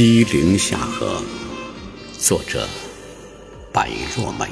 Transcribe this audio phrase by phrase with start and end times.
[0.00, 1.20] 西陵下河，
[2.16, 2.68] 作者
[3.72, 4.46] 白若梅。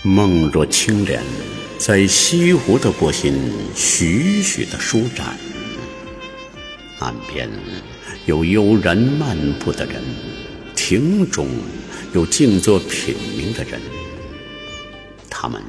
[0.00, 1.22] 梦若青莲，
[1.76, 5.36] 在西湖的波心徐徐的舒展，
[6.98, 7.46] 岸边
[8.24, 10.02] 有悠然漫步的人，
[10.92, 11.48] 亭中。
[12.12, 13.80] 有静坐品茗的人，
[15.30, 15.62] 他们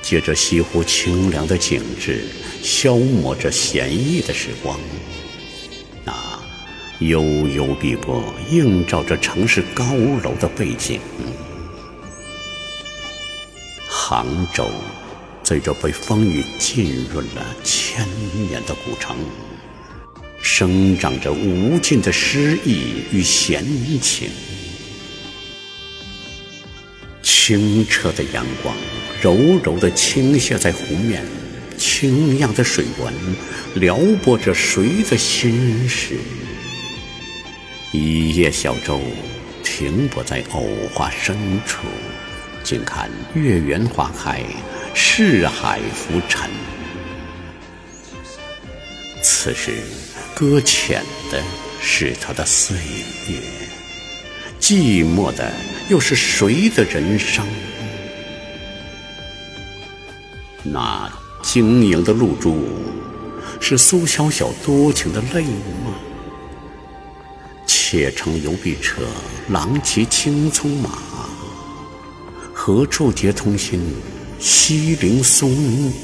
[0.00, 2.24] 借着西湖清凉的景致，
[2.62, 4.78] 消磨着闲逸的时光。
[6.04, 6.14] 那
[7.00, 9.84] 悠悠碧波映照着城市高
[10.22, 11.00] 楼的背景。
[13.88, 14.70] 杭州，
[15.42, 18.06] 这座被风雨浸润了千
[18.48, 19.16] 年的古城，
[20.40, 23.64] 生长着无尽的诗意与闲
[24.00, 24.30] 情。
[27.46, 28.74] 清澈的阳光，
[29.20, 31.22] 柔柔地倾泻在湖面，
[31.76, 33.12] 清亮的水纹
[33.74, 36.16] 撩拨着谁的心事？
[37.92, 38.98] 一叶小舟
[39.62, 41.36] 停泊在藕花深
[41.66, 41.86] 处，
[42.62, 44.42] 静看月圆花开，
[44.94, 46.48] 四海浮沉。
[49.22, 49.82] 此时，
[50.34, 51.42] 搁浅的
[51.82, 52.74] 是他的岁
[53.28, 53.38] 月，
[54.58, 55.52] 寂寞的。
[55.88, 57.46] 又是谁的人生？
[60.62, 62.56] 那晶莹的露珠，
[63.60, 65.92] 是苏小小多情的泪吗？
[67.66, 69.02] 且乘游碧车，
[69.50, 70.98] 郎骑青葱马，
[72.52, 73.80] 何处结同心？
[74.40, 75.50] 西陵松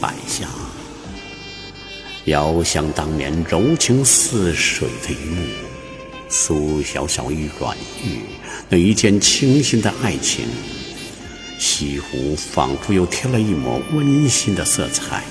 [0.00, 0.46] 柏下，
[2.26, 5.69] 遥想当年柔情似水的一幕。
[6.32, 8.20] 苏小小与阮玉
[8.68, 10.46] 那一见倾心的爱情，
[11.58, 15.24] 西湖仿佛又添了一抹温馨的色彩。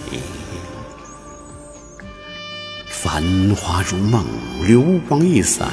[2.89, 3.23] 繁
[3.55, 4.25] 华如梦，
[4.67, 5.71] 流光易散，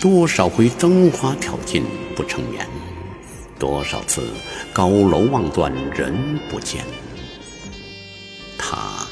[0.00, 1.84] 多少回灯花挑尽
[2.16, 2.66] 不成眠，
[3.60, 4.26] 多少次
[4.72, 6.12] 高楼望断人
[6.50, 6.84] 不见。
[8.58, 9.06] 他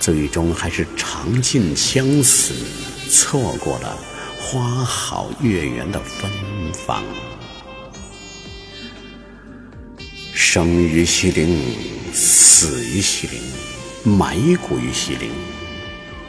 [0.00, 2.54] 最终还是尝尽相思，
[3.10, 3.98] 错过了。
[4.48, 6.30] 花好月圆的芬
[6.72, 7.02] 芳，
[10.32, 11.74] 生于西陵，
[12.12, 15.32] 死于西陵，埋骨于西陵。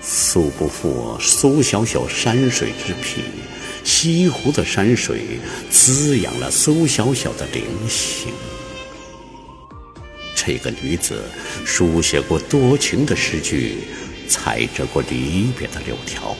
[0.02, 3.24] 素不负苏小小山水之品，
[3.84, 5.40] 西湖的山水
[5.70, 8.34] 滋养了苏小小的灵性。
[10.36, 11.22] 这个女子
[11.64, 13.84] 书写过多情的诗句，
[14.28, 16.36] 采折过离别的柳条。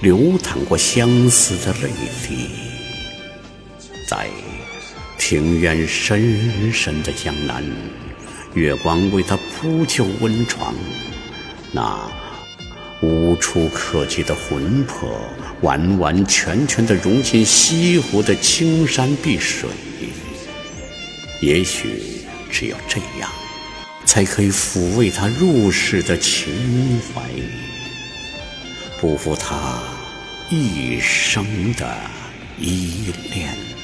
[0.00, 1.88] 流淌过相思的泪
[2.22, 2.50] 滴，
[4.06, 4.28] 在
[5.16, 7.64] 庭院深深的江南，
[8.52, 10.74] 月光为他铺就温床，
[11.72, 11.98] 那
[13.00, 15.18] 无处可及的魂魄，
[15.62, 19.70] 完完全全的融进西湖的青山碧水。
[21.40, 22.02] 也许
[22.50, 23.30] 只有这样，
[24.04, 27.22] 才可以抚慰他入世的情怀。
[29.06, 29.80] 辜负他
[30.50, 31.96] 一生的
[32.58, 33.75] 依恋。